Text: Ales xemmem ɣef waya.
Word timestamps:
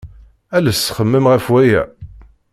Ales 0.55 0.79
xemmem 0.95 1.25
ɣef 1.31 1.45
waya. 1.53 1.83